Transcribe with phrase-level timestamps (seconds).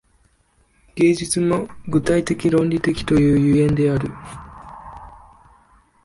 [0.95, 4.09] 芸術も具体的論理的という所以である。